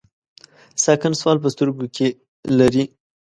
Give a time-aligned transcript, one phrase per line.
[0.83, 2.07] ساکن سوال په سترګو کې
[2.59, 2.83] لري.